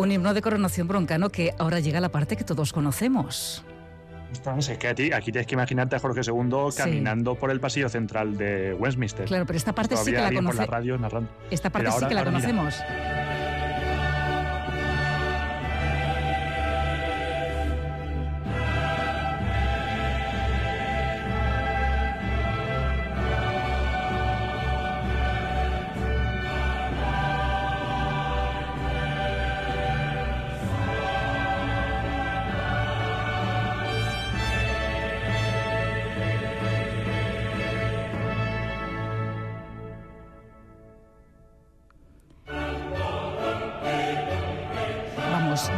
Un 0.00 0.10
himno 0.12 0.32
de 0.32 0.40
coronación 0.40 0.88
broncano 0.88 1.28
que 1.28 1.52
ahora 1.58 1.78
llega 1.78 1.98
a 1.98 2.00
la 2.00 2.08
parte 2.08 2.34
que 2.34 2.42
todos 2.42 2.72
conocemos. 2.72 3.62
Es 4.58 4.78
que 4.78 4.88
aquí 4.88 5.30
tienes 5.30 5.46
que 5.46 5.54
imaginarte 5.54 5.96
a 5.96 5.98
Jorge 5.98 6.22
II 6.26 6.68
caminando 6.74 7.34
por 7.34 7.50
el 7.50 7.60
pasillo 7.60 7.90
central 7.90 8.38
de 8.38 8.72
Westminster. 8.72 9.26
Claro, 9.26 9.44
pero 9.44 9.58
esta 9.58 9.74
parte 9.74 9.98
sí 9.98 10.10
que 10.10 10.18
la 10.18 10.32
conocemos. 10.32 11.28
Esta 11.50 11.68
parte 11.68 11.90
sí 11.92 12.06
que 12.06 12.14
la 12.14 12.24
conocemos. 12.24 12.76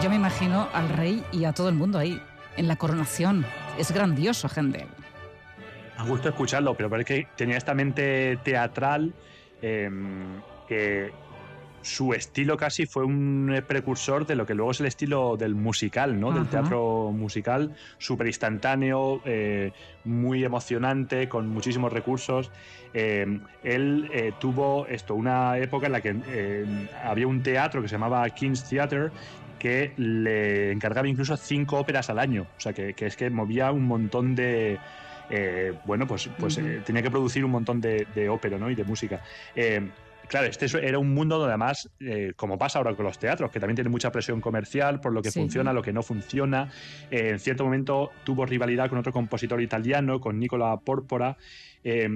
Yo 0.02 0.10
me 0.10 0.16
imagino 0.16 0.68
al 0.72 0.88
rey 0.88 1.22
y 1.30 1.44
a 1.44 1.52
todo 1.52 1.68
el 1.68 1.76
mundo 1.76 1.96
ahí, 1.96 2.20
en 2.56 2.66
la 2.66 2.74
coronación. 2.74 3.46
Es 3.78 3.92
grandioso, 3.92 4.48
Händel. 4.48 4.88
A 5.96 6.02
gusto 6.02 6.28
escucharlo, 6.28 6.74
pero 6.74 6.90
parece 6.90 7.14
que 7.14 7.28
tenía 7.36 7.56
esta 7.56 7.72
mente 7.72 8.36
teatral 8.42 9.14
eh, 9.60 9.88
que 10.66 11.12
su 11.82 12.14
estilo 12.14 12.56
casi 12.56 12.86
fue 12.86 13.04
un 13.04 13.62
precursor 13.66 14.26
de 14.26 14.36
lo 14.36 14.46
que 14.46 14.54
luego 14.54 14.70
es 14.70 14.80
el 14.80 14.86
estilo 14.86 15.36
del 15.36 15.54
musical, 15.54 16.18
¿no? 16.18 16.32
Del 16.32 16.48
teatro 16.48 17.10
musical, 17.12 17.74
súper 17.98 18.28
instantáneo, 18.28 19.20
eh, 19.24 19.72
muy 20.04 20.44
emocionante, 20.44 21.28
con 21.28 21.48
muchísimos 21.48 21.92
recursos. 21.92 22.50
Eh, 22.94 23.40
él 23.64 24.08
eh, 24.12 24.32
tuvo 24.38 24.86
esto, 24.86 25.14
una 25.14 25.58
época 25.58 25.86
en 25.86 25.92
la 25.92 26.00
que 26.00 26.14
eh, 26.28 26.88
había 27.04 27.26
un 27.26 27.42
teatro 27.42 27.82
que 27.82 27.88
se 27.88 27.94
llamaba 27.96 28.28
King's 28.30 28.68
Theatre 28.68 29.10
que 29.58 29.92
le 29.96 30.72
encargaba 30.72 31.06
incluso 31.06 31.36
cinco 31.36 31.78
óperas 31.78 32.10
al 32.10 32.18
año. 32.18 32.46
O 32.56 32.60
sea, 32.60 32.72
que, 32.72 32.94
que 32.94 33.06
es 33.06 33.16
que 33.16 33.30
movía 33.30 33.70
un 33.70 33.84
montón 33.86 34.34
de... 34.34 34.78
eh, 35.30 35.72
bueno, 35.84 36.06
pues, 36.06 36.28
pues 36.38 36.58
eh, 36.58 36.82
tenía 36.84 37.02
que 37.02 37.10
producir 37.10 37.44
un 37.44 37.52
montón 37.52 37.80
de, 37.80 38.06
de 38.14 38.28
ópera 38.28 38.58
¿no? 38.58 38.70
y 38.70 38.74
de 38.74 38.84
música. 38.84 39.20
Eh, 39.54 39.88
Claro, 40.28 40.46
este 40.46 40.64
es- 40.66 40.74
era 40.74 40.98
un 40.98 41.12
mundo 41.12 41.36
donde 41.38 41.50
además, 41.52 41.90
eh, 42.00 42.32
como 42.36 42.56
pasa 42.56 42.78
ahora 42.78 42.94
con 42.94 43.04
los 43.04 43.18
teatros, 43.18 43.50
que 43.50 43.60
también 43.60 43.74
tiene 43.74 43.90
mucha 43.90 44.10
presión 44.10 44.40
comercial 44.40 45.00
por 45.00 45.12
lo 45.12 45.20
que 45.20 45.30
Sí. 45.30 45.38
funciona, 45.40 45.72
lo 45.72 45.82
que 45.82 45.92
no 45.92 46.02
funciona. 46.02 46.70
Eh, 47.10 47.30
en 47.30 47.38
cierto 47.38 47.64
momento 47.64 48.10
tuvo 48.24 48.46
rivalidad 48.46 48.88
con 48.88 48.98
otro 48.98 49.12
compositor 49.12 49.60
italiano, 49.60 50.20
con 50.20 50.38
Nicola 50.38 50.76
Porpora. 50.78 51.36
Eh, 51.84 52.08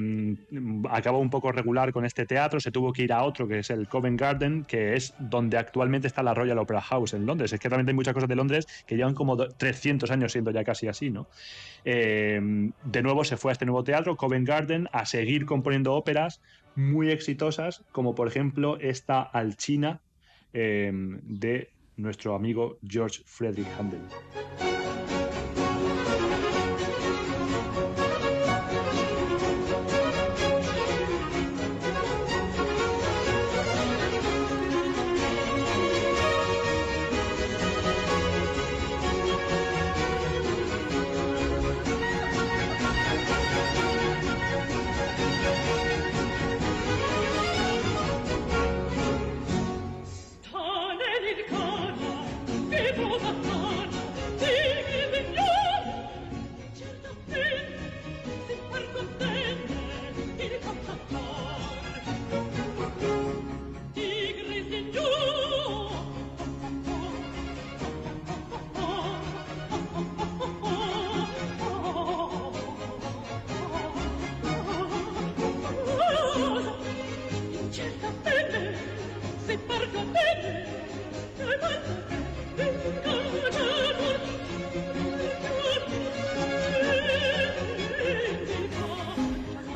acabó 0.90 1.18
un 1.18 1.28
poco 1.28 1.50
regular 1.52 1.92
con 1.92 2.06
este 2.06 2.25
teatro, 2.25 2.60
se 2.60 2.70
tuvo 2.70 2.92
que 2.92 3.02
ir 3.02 3.12
a 3.12 3.22
otro, 3.25 3.48
que 3.48 3.58
es 3.58 3.70
el 3.70 3.88
Covent 3.88 4.18
Garden, 4.18 4.64
que 4.64 4.94
es 4.94 5.12
donde 5.18 5.58
actualmente 5.58 6.06
está 6.06 6.22
la 6.22 6.32
Royal 6.34 6.58
Opera 6.58 6.80
House 6.80 7.14
en 7.14 7.26
Londres. 7.26 7.52
Es 7.52 7.58
que 7.60 7.68
realmente 7.68 7.90
hay 7.90 7.96
muchas 7.96 8.14
cosas 8.14 8.28
de 8.28 8.36
Londres 8.36 8.66
que 8.86 8.96
llevan 8.96 9.14
como 9.14 9.34
do- 9.36 9.48
300 9.48 10.10
años 10.12 10.30
siendo 10.32 10.52
ya 10.52 10.62
casi 10.64 10.86
así, 10.88 11.10
¿no? 11.10 11.26
Eh, 11.84 12.40
de 12.84 13.02
nuevo 13.02 13.25
se 13.25 13.36
fue 13.36 13.50
a 13.50 13.52
este 13.52 13.66
nuevo 13.66 13.82
teatro, 13.84 14.16
Covent 14.16 14.46
Garden, 14.46 14.88
a 14.92 15.04
seguir 15.04 15.46
componiendo 15.46 15.94
óperas 15.94 16.40
muy 16.76 17.11
exitosas, 17.11 17.85
como 17.92 18.14
por 18.14 18.28
ejemplo 18.28 18.78
esta 18.78 19.23
Alchina 19.23 20.00
eh, 20.52 20.93
de 20.93 21.71
nuestro 21.97 22.34
amigo 22.34 22.78
George 22.86 23.23
Friedrich 23.25 23.69
Handel. 23.78 24.00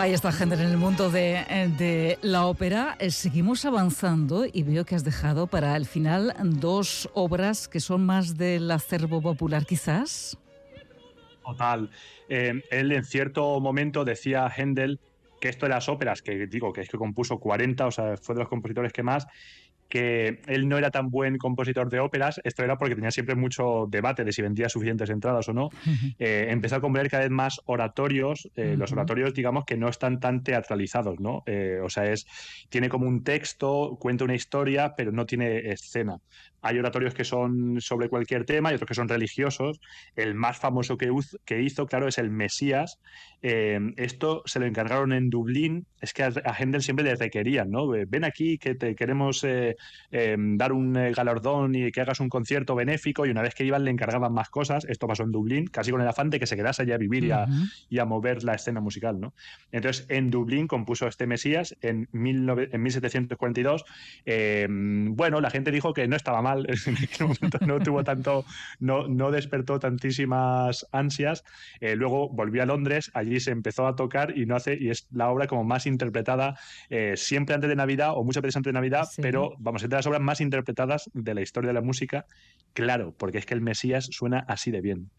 Ahí 0.00 0.14
está 0.14 0.30
Händel 0.30 0.60
en 0.60 0.70
el 0.70 0.78
mundo 0.78 1.10
de, 1.10 1.44
de 1.76 2.18
la 2.22 2.46
ópera. 2.46 2.96
Eh, 2.98 3.10
Seguimos 3.10 3.66
avanzando 3.66 4.46
y 4.50 4.62
veo 4.62 4.86
que 4.86 4.94
has 4.94 5.04
dejado 5.04 5.46
para 5.46 5.76
el 5.76 5.84
final 5.84 6.34
dos 6.42 7.10
obras 7.12 7.68
que 7.68 7.80
son 7.80 8.06
más 8.06 8.38
del 8.38 8.70
acervo 8.70 9.20
popular, 9.20 9.66
quizás. 9.66 10.38
Total. 11.44 11.90
Eh, 12.30 12.64
él 12.70 12.92
en 12.92 13.04
cierto 13.04 13.60
momento 13.60 14.06
decía 14.06 14.46
a 14.46 14.50
Händel 14.50 15.00
que 15.38 15.50
esto 15.50 15.66
de 15.66 15.70
las 15.70 15.90
óperas, 15.90 16.22
que 16.22 16.46
digo 16.46 16.72
que 16.72 16.80
es 16.80 16.88
que 16.88 16.96
compuso 16.96 17.38
40, 17.38 17.86
o 17.86 17.90
sea, 17.90 18.16
fue 18.16 18.34
de 18.34 18.38
los 18.38 18.48
compositores 18.48 18.94
que 18.94 19.02
más, 19.02 19.26
que 19.90 20.40
él 20.46 20.68
no 20.68 20.78
era 20.78 20.90
tan 20.90 21.10
buen 21.10 21.36
compositor 21.36 21.90
de 21.90 22.00
óperas, 22.00 22.40
esto 22.44 22.62
era 22.64 22.78
porque 22.78 22.94
tenía 22.94 23.10
siempre 23.10 23.34
mucho 23.34 23.86
debate 23.90 24.24
de 24.24 24.32
si 24.32 24.40
vendía 24.40 24.68
suficientes 24.68 25.10
entradas 25.10 25.48
o 25.48 25.52
no. 25.52 25.68
Eh, 26.18 26.46
empezó 26.48 26.76
a 26.76 26.80
componer 26.80 27.10
cada 27.10 27.24
vez 27.24 27.30
más 27.30 27.60
oratorios, 27.66 28.48
eh, 28.54 28.76
los 28.78 28.92
oratorios, 28.92 29.34
digamos, 29.34 29.64
que 29.64 29.76
no 29.76 29.88
están 29.88 30.20
tan 30.20 30.42
teatralizados, 30.42 31.20
¿no? 31.20 31.42
Eh, 31.46 31.80
o 31.82 31.90
sea, 31.90 32.10
es, 32.10 32.26
tiene 32.68 32.88
como 32.88 33.06
un 33.06 33.24
texto, 33.24 33.98
cuenta 34.00 34.24
una 34.24 34.34
historia, 34.34 34.94
pero 34.96 35.12
no 35.12 35.26
tiene 35.26 35.70
escena. 35.70 36.20
Hay 36.62 36.78
oratorios 36.78 37.14
que 37.14 37.24
son 37.24 37.80
sobre 37.80 38.08
cualquier 38.08 38.44
tema 38.44 38.70
y 38.70 38.74
otros 38.74 38.88
que 38.88 38.94
son 38.94 39.08
religiosos. 39.08 39.80
El 40.16 40.34
más 40.34 40.58
famoso 40.58 40.96
que, 40.96 41.10
hizo, 41.60 41.86
claro, 41.86 42.08
es 42.08 42.18
el 42.18 42.30
Mesías. 42.30 42.98
Eh, 43.42 43.80
esto 43.96 44.42
se 44.44 44.60
lo 44.60 44.66
encargaron 44.66 45.12
en 45.12 45.30
Dublín. 45.30 45.86
Es 46.00 46.12
que 46.12 46.22
a, 46.22 46.32
a 46.44 46.54
Händel 46.58 46.82
siempre 46.82 47.04
le 47.04 47.14
requerían, 47.14 47.70
¿no? 47.70 47.88
Ven 47.88 48.24
aquí 48.24 48.58
que 48.58 48.74
te 48.74 48.94
queremos 48.94 49.44
eh, 49.44 49.76
eh, 50.10 50.36
dar 50.38 50.72
un 50.72 50.96
eh, 50.96 51.12
galardón 51.12 51.74
y 51.74 51.90
que 51.90 52.00
hagas 52.00 52.20
un 52.20 52.28
concierto 52.28 52.74
benéfico. 52.74 53.26
Y 53.26 53.30
una 53.30 53.42
vez 53.42 53.54
que 53.54 53.64
iban 53.64 53.84
le 53.84 53.90
encargaban 53.90 54.32
más 54.32 54.50
cosas. 54.50 54.84
Esto 54.84 55.06
pasó 55.06 55.22
en 55.22 55.32
Dublín, 55.32 55.66
casi 55.66 55.90
con 55.90 56.00
el 56.00 56.08
afán 56.08 56.30
de 56.30 56.38
que 56.38 56.46
se 56.46 56.56
quedase 56.56 56.82
allá 56.82 56.96
a 56.96 56.98
vivir 56.98 57.24
y 57.24 57.30
a, 57.30 57.44
Ujú. 57.44 57.64
y 57.88 57.98
a 57.98 58.04
mover 58.04 58.44
la 58.44 58.54
escena 58.54 58.80
musical, 58.80 59.20
¿no? 59.20 59.34
Entonces, 59.72 60.06
en 60.08 60.30
Dublín 60.30 60.66
compuso 60.66 61.06
este 61.06 61.26
Mesías 61.26 61.76
en, 61.80 62.08
19 62.12 62.70
en 62.72 62.82
1742. 62.82 63.84
Eh, 64.26 64.66
bueno, 64.70 65.40
la 65.40 65.50
gente 65.50 65.70
dijo 65.70 65.92
que 65.92 66.06
no 66.08 66.16
estaba 66.16 66.42
mal, 66.42 66.49
en 66.86 66.96
aquel 66.96 67.28
momento 67.28 67.58
no 67.66 67.80
tuvo 67.80 68.04
tanto, 68.04 68.44
no, 68.78 69.08
no 69.08 69.30
despertó 69.30 69.78
tantísimas 69.78 70.86
ansias. 70.92 71.44
Eh, 71.80 71.96
luego 71.96 72.28
volvió 72.28 72.62
a 72.62 72.66
Londres, 72.66 73.10
allí 73.14 73.40
se 73.40 73.50
empezó 73.50 73.86
a 73.86 73.96
tocar 73.96 74.36
y 74.36 74.46
no 74.46 74.56
hace, 74.56 74.76
y 74.78 74.90
es 74.90 75.06
la 75.12 75.30
obra 75.30 75.46
como 75.46 75.64
más 75.64 75.86
interpretada 75.86 76.58
eh, 76.88 77.14
siempre 77.16 77.54
antes 77.54 77.68
de 77.70 77.76
Navidad 77.76 78.12
o 78.14 78.24
muchas 78.24 78.42
veces 78.42 78.56
antes 78.56 78.70
de 78.70 78.74
Navidad, 78.74 79.04
Sí. 79.10 79.22
pero 79.22 79.54
vamos, 79.58 79.82
es 79.82 79.88
de 79.88 79.96
las 79.96 80.06
obras 80.06 80.20
más 80.20 80.40
interpretadas 80.40 81.10
de 81.14 81.34
la 81.34 81.40
historia 81.42 81.68
de 81.68 81.74
la 81.74 81.80
música, 81.80 82.26
claro, 82.74 83.14
porque 83.16 83.38
es 83.38 83.46
que 83.46 83.54
el 83.54 83.60
Mesías 83.60 84.08
suena 84.10 84.44
así 84.48 84.70
de 84.70 84.80
bien. 84.80 85.10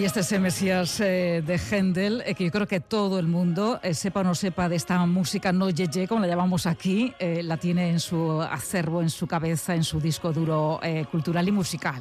Ahí 0.00 0.06
está 0.06 0.20
ese 0.20 0.38
Mesías 0.38 0.98
eh, 1.00 1.42
de 1.46 1.58
Händel, 1.58 2.22
eh, 2.24 2.34
que 2.34 2.46
yo 2.46 2.50
creo 2.50 2.66
que 2.66 2.80
todo 2.80 3.18
el 3.18 3.26
mundo, 3.26 3.80
eh, 3.82 3.92
sepa 3.92 4.20
o 4.20 4.24
no 4.24 4.34
sepa 4.34 4.66
de 4.66 4.76
esta 4.76 5.04
música 5.04 5.52
no 5.52 5.68
yeye, 5.68 6.08
como 6.08 6.22
la 6.22 6.26
llamamos 6.26 6.64
aquí, 6.64 7.12
eh, 7.18 7.42
la 7.42 7.58
tiene 7.58 7.90
en 7.90 8.00
su 8.00 8.40
acervo, 8.40 9.02
en 9.02 9.10
su 9.10 9.26
cabeza, 9.26 9.74
en 9.74 9.84
su 9.84 10.00
disco 10.00 10.32
duro 10.32 10.80
eh, 10.82 11.04
cultural 11.10 11.46
y 11.48 11.52
musical. 11.52 12.00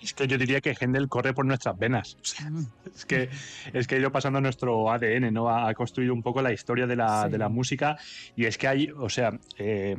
Es 0.00 0.14
que 0.14 0.26
yo 0.26 0.38
diría 0.38 0.62
que 0.62 0.74
Händel 0.74 1.06
corre 1.10 1.34
por 1.34 1.44
nuestras 1.44 1.78
venas. 1.78 2.16
O 2.18 2.24
sea, 2.24 2.50
es 2.96 3.04
que 3.04 3.28
es 3.74 3.86
que 3.86 3.96
ha 3.96 3.98
ido 3.98 4.10
pasando 4.10 4.40
nuestro 4.40 4.90
ADN, 4.90 5.30
¿no? 5.34 5.50
Ha, 5.50 5.68
ha 5.68 5.74
construido 5.74 6.14
un 6.14 6.22
poco 6.22 6.40
la 6.40 6.50
historia 6.50 6.86
de 6.86 6.96
la, 6.96 7.24
Sí. 7.24 7.32
de 7.32 7.36
la 7.36 7.50
música. 7.50 7.98
Y 8.36 8.46
es 8.46 8.56
que 8.56 8.68
hay, 8.68 8.88
o 8.96 9.10
sea, 9.10 9.38
eh, 9.58 9.96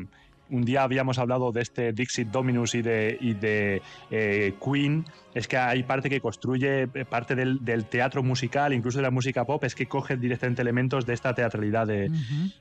un 0.51 0.63
día 0.63 0.83
habíamos 0.83 1.17
hablado 1.17 1.51
de 1.51 1.61
este 1.61 1.93
Dixit 1.93 2.27
Dominus 2.27 2.75
y 2.75 2.81
de, 2.81 3.17
y 3.19 3.33
de 3.33 3.81
eh, 4.11 4.53
Queen. 4.63 5.05
Es 5.33 5.47
que 5.47 5.57
hay 5.57 5.83
parte 5.83 6.09
que 6.09 6.19
construye 6.19 6.89
eh, 6.93 7.05
parte 7.05 7.35
del, 7.35 7.63
del 7.63 7.85
teatro 7.85 8.21
musical, 8.21 8.73
incluso 8.73 8.97
de 8.97 9.03
la 9.03 9.11
música 9.11 9.45
pop, 9.45 9.63
es 9.63 9.75
que 9.75 9.85
coge 9.85 10.17
directamente 10.17 10.61
elementos 10.61 11.05
de 11.05 11.13
esta 11.13 11.33
teatralidad 11.33 11.87
de, 11.87 12.11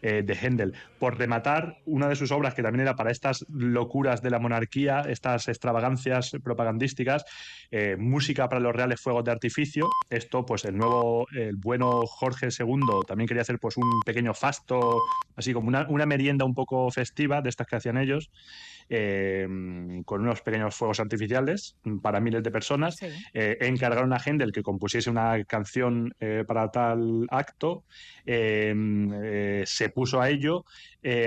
eh, 0.02 0.22
de 0.22 0.34
Händel. 0.34 0.74
Por 1.00 1.18
rematar, 1.18 1.78
una 1.84 2.08
de 2.08 2.14
sus 2.14 2.30
obras 2.30 2.54
que 2.54 2.62
también 2.62 2.82
era 2.82 2.94
para 2.94 3.10
estas 3.10 3.44
locuras 3.52 4.22
de 4.22 4.30
la 4.30 4.38
monarquía, 4.38 5.00
estas 5.00 5.48
extravagancias 5.48 6.36
propagandísticas, 6.44 7.24
eh, 7.72 7.96
música 7.98 8.48
para 8.48 8.60
los 8.60 8.74
reales 8.74 9.00
fuegos 9.00 9.24
de 9.24 9.32
artificio. 9.32 9.88
Esto, 10.08 10.46
pues 10.46 10.64
el 10.64 10.76
nuevo, 10.76 11.26
el 11.32 11.56
bueno 11.56 12.06
Jorge 12.06 12.48
II 12.56 12.78
también 13.06 13.26
quería 13.26 13.42
hacer 13.42 13.58
pues 13.58 13.76
un 13.76 14.00
pequeño 14.06 14.32
fasto, 14.32 15.02
así 15.34 15.52
como 15.52 15.68
una, 15.68 15.86
una 15.88 16.06
merienda 16.06 16.44
un 16.44 16.54
poco 16.54 16.88
festiva 16.92 17.42
de 17.42 17.48
estas 17.48 17.66
que 17.66 17.79
hacían 17.80 17.98
ellos, 17.98 18.30
eh, 18.92 19.46
con 20.04 20.22
unos 20.22 20.42
pequeños 20.42 20.74
fuegos 20.74 20.98
artificiales 20.98 21.76
para 22.02 22.18
miles 22.20 22.42
de 22.42 22.50
personas 22.50 22.96
Sí. 22.96 23.06
eh, 23.34 23.56
encargaron 23.60 24.12
a 24.12 24.18
Händel 24.18 24.50
que 24.50 24.62
compusiese 24.64 25.08
una 25.10 25.44
canción 25.44 26.12
eh, 26.18 26.44
para 26.46 26.70
tal 26.72 27.26
acto, 27.30 27.84
se 29.64 29.88
puso 29.94 30.20
a 30.20 30.28
ello. 30.28 30.64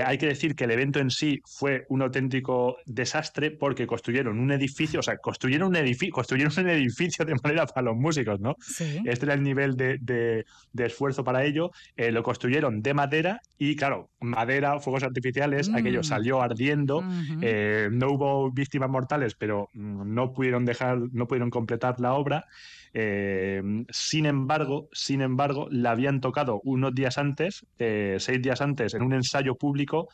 Hay 0.06 0.18
que 0.18 0.28
decir 0.28 0.56
que 0.56 0.66
el 0.66 0.72
evento 0.72 1.00
en 1.00 1.10
sí 1.10 1.42
fue 1.46 1.86
un 1.90 2.02
auténtico 2.02 2.78
desastre 2.86 3.50
porque 3.52 3.88
construyeron 3.88 4.40
un 4.40 4.52
edificio, 4.52 5.00
o 5.00 5.04
sea, 5.04 5.18
construyeron 5.18 5.70
un 5.70 5.76
edificio, 5.78 6.14
construyeron 6.14 6.54
un 6.58 6.70
edificio 6.70 7.26
de 7.26 7.36
manera 7.42 7.66
para 7.66 7.86
los 7.86 7.96
músicos, 7.96 8.40
¿no? 8.40 8.56
Sí. 8.60 9.02
Este 9.06 9.26
era 9.26 9.34
el 9.34 9.42
nivel 9.44 9.76
de, 9.76 9.98
de- 10.00 10.46
de 10.74 10.86
esfuerzo 10.86 11.24
para 11.24 11.44
ello. 11.44 11.72
Lo 11.96 12.22
construyeron 12.24 12.82
de 12.82 12.94
madera 12.94 13.42
y, 13.58 13.76
claro, 13.76 14.10
madera, 14.20 14.80
fuegos 14.80 15.04
artificiales, 15.04 15.70
Mm. 15.70 15.76
aquello 15.76 16.04
salió 16.04 16.43
ardiendo. 16.44 17.04
Eh, 17.42 17.90
no 17.92 18.12
hubo 18.12 18.52
víctimas 18.52 18.90
mortales, 18.90 19.36
pero 19.36 19.70
mm, 19.74 20.14
no 20.14 20.34
pudieron 20.34 20.66
dejar, 20.66 20.98
no 21.12 21.28
pudieron 21.28 21.50
completar 21.50 22.00
la 22.00 22.14
obra. 22.14 22.46
Eh, 22.94 23.62
sin 23.90 24.26
embargo, 24.26 24.90
sin 24.92 25.22
embargo, 25.22 25.68
la 25.72 25.92
habían 25.92 26.22
tocado 26.22 26.62
unos 26.64 26.94
días 26.94 27.18
antes, 27.18 27.66
eh, 27.80 28.18
seis 28.20 28.42
días 28.42 28.62
antes, 28.62 28.94
en 28.94 29.02
un 29.02 29.14
ensayo 29.14 29.56
público 29.56 30.10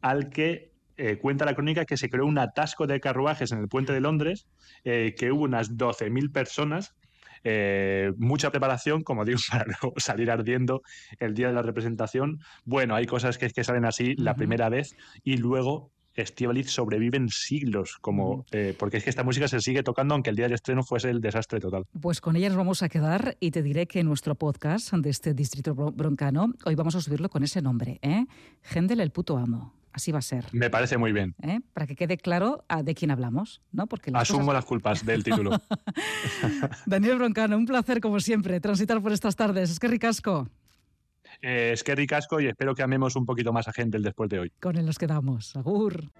al 0.00 0.30
que 0.30 0.72
eh, 0.96 1.18
cuenta 1.18 1.44
la 1.44 1.54
crónica 1.54 1.84
que 1.84 1.96
se 1.96 2.10
creó 2.10 2.26
un 2.26 2.38
atasco 2.38 2.86
de 2.86 3.00
carruajes 3.00 3.50
en 3.52 3.58
el 3.58 3.68
puente 3.68 3.92
de 3.92 4.00
Londres, 4.00 4.46
eh, 4.84 5.14
que 5.16 5.32
hubo 5.32 5.44
unas 5.44 5.76
12.000 5.76 6.30
personas. 6.30 6.94
Eh, 7.44 8.12
mucha 8.16 8.50
preparación, 8.50 9.02
como 9.02 9.24
digo, 9.24 9.38
para 9.50 9.64
luego 9.64 9.94
salir 9.98 10.30
ardiendo 10.30 10.82
el 11.18 11.34
día 11.34 11.48
de 11.48 11.54
la 11.54 11.62
representación. 11.62 12.38
Bueno, 12.64 12.94
hay 12.94 13.06
cosas 13.06 13.38
que, 13.38 13.48
que 13.50 13.64
salen 13.64 13.84
así 13.84 14.14
la 14.16 14.34
primera 14.34 14.68
vez 14.68 14.96
y 15.24 15.36
luego 15.36 15.90
Estíbaliz 16.14 16.70
sobreviven 16.70 17.30
siglos, 17.30 17.96
como, 18.02 18.44
eh, 18.52 18.76
porque 18.78 18.98
es 18.98 19.04
que 19.04 19.08
esta 19.08 19.24
música 19.24 19.48
se 19.48 19.60
sigue 19.60 19.82
tocando 19.82 20.12
aunque 20.14 20.28
el 20.28 20.36
día 20.36 20.44
del 20.44 20.52
estreno 20.52 20.82
fuese 20.82 21.08
el 21.08 21.22
desastre 21.22 21.58
total. 21.58 21.84
Pues 22.02 22.20
con 22.20 22.36
ella 22.36 22.48
nos 22.48 22.58
vamos 22.58 22.82
a 22.82 22.90
quedar 22.90 23.38
y 23.40 23.50
te 23.50 23.62
diré 23.62 23.86
que 23.86 24.04
nuestro 24.04 24.34
podcast 24.34 24.92
de 24.92 25.08
este 25.08 25.32
distrito 25.32 25.74
bro- 25.74 25.90
broncano, 25.90 26.52
hoy 26.66 26.74
vamos 26.74 26.96
a 26.96 27.00
subirlo 27.00 27.30
con 27.30 27.44
ese 27.44 27.62
nombre, 27.62 27.98
¿eh? 28.02 28.26
Händel 28.74 29.00
el 29.00 29.10
puto 29.10 29.38
amo. 29.38 29.72
Así 29.92 30.10
va 30.10 30.20
a 30.20 30.22
ser. 30.22 30.46
Me 30.52 30.70
parece 30.70 30.96
muy 30.96 31.12
bien. 31.12 31.34
¿eh? 31.42 31.60
Para 31.74 31.86
que 31.86 31.94
quede 31.96 32.16
claro 32.16 32.64
ah, 32.68 32.82
de 32.82 32.94
quién 32.94 33.10
hablamos, 33.10 33.60
¿no? 33.72 33.86
Porque 33.86 34.10
las 34.10 34.22
Asumo 34.22 34.40
cosas- 34.46 34.54
las 34.54 34.64
culpas 34.64 35.04
del 35.04 35.22
título. 35.24 35.50
Daniel 36.86 37.18
Broncano, 37.18 37.56
un 37.56 37.66
placer 37.66 38.00
como 38.00 38.18
siempre 38.20 38.60
transitar 38.60 39.02
por 39.02 39.12
estas 39.12 39.36
tardes. 39.36 39.70
Es 39.70 39.78
que 39.78 39.88
ricasco. 39.88 40.48
Eh, 41.40 41.70
es 41.74 41.82
que 41.84 41.94
ricasco 41.94 42.40
y 42.40 42.46
espero 42.46 42.74
que 42.74 42.82
amemos 42.82 43.16
un 43.16 43.26
poquito 43.26 43.52
más 43.52 43.68
a 43.68 43.72
gente 43.72 43.96
el 43.96 44.02
después 44.02 44.28
de 44.30 44.38
hoy. 44.38 44.52
Con 44.60 44.76
él 44.76 44.86
nos 44.86 44.98
quedamos. 44.98 45.56
Agur. 45.56 46.10